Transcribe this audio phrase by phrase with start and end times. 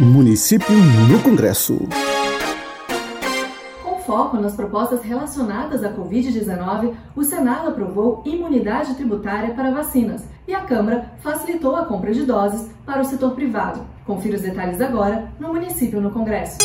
[0.00, 0.76] Município
[1.10, 1.76] no Congresso.
[3.82, 10.54] Com foco nas propostas relacionadas à Covid-19, o Senado aprovou imunidade tributária para vacinas e
[10.54, 13.84] a Câmara facilitou a compra de doses para o setor privado.
[14.06, 16.58] Confira os detalhes agora no Município no Congresso.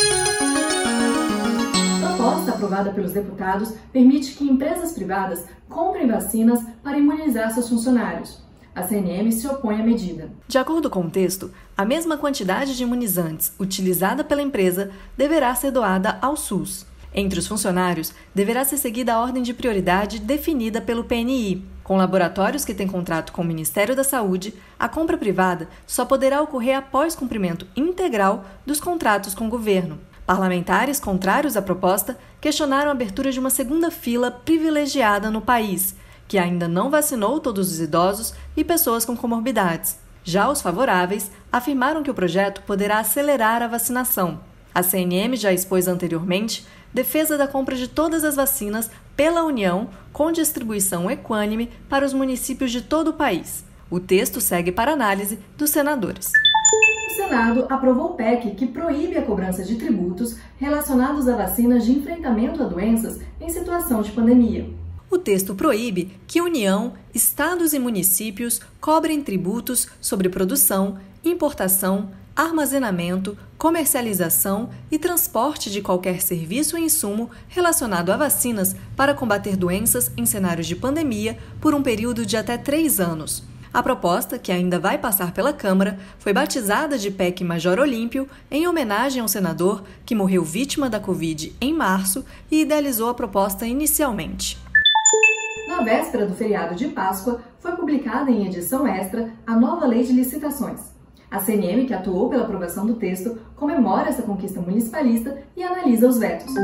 [2.04, 8.43] A proposta aprovada pelos deputados permite que empresas privadas comprem vacinas para imunizar seus funcionários.
[8.74, 10.32] A CNM se opõe à medida.
[10.48, 15.70] De acordo com o texto, a mesma quantidade de imunizantes utilizada pela empresa deverá ser
[15.70, 16.84] doada ao SUS.
[17.14, 21.64] Entre os funcionários, deverá ser seguida a ordem de prioridade definida pelo PNI.
[21.84, 26.42] Com laboratórios que têm contrato com o Ministério da Saúde, a compra privada só poderá
[26.42, 30.00] ocorrer após cumprimento integral dos contratos com o governo.
[30.26, 35.94] Parlamentares contrários à proposta questionaram a abertura de uma segunda fila privilegiada no país
[36.26, 39.96] que ainda não vacinou todos os idosos e pessoas com comorbidades.
[40.24, 44.40] Já os favoráveis afirmaram que o projeto poderá acelerar a vacinação.
[44.74, 50.32] A CNM já expôs anteriormente defesa da compra de todas as vacinas pela União com
[50.32, 53.64] distribuição equânime para os municípios de todo o país.
[53.90, 56.30] O texto segue para análise dos senadores.
[57.08, 61.92] O Senado aprovou o PEC que proíbe a cobrança de tributos relacionados a vacinas de
[61.92, 64.83] enfrentamento a doenças em situação de pandemia.
[65.14, 74.70] O texto proíbe que União, estados e municípios cobrem tributos sobre produção, importação, armazenamento, comercialização
[74.90, 80.66] e transporte de qualquer serviço ou insumo relacionado a vacinas para combater doenças em cenários
[80.66, 83.44] de pandemia por um período de até três anos.
[83.72, 88.66] A proposta, que ainda vai passar pela Câmara, foi batizada de PEC Major Olímpio em
[88.66, 94.63] homenagem ao senador que morreu vítima da Covid em março e idealizou a proposta inicialmente.
[95.74, 100.12] Na véspera do feriado de Páscoa, foi publicada em edição extra a nova Lei de
[100.12, 100.80] Licitações.
[101.28, 106.16] A CNM, que atuou pela aprovação do texto, comemora essa conquista municipalista e analisa os
[106.16, 106.54] vetos.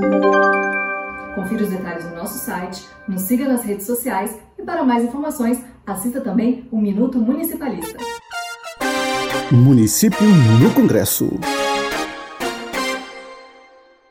[1.35, 5.61] Confira os detalhes no nosso site, nos siga nas redes sociais e para mais informações,
[5.85, 7.99] assista também o Minuto Municipalista.
[9.51, 10.29] Município
[10.63, 11.29] no Congresso.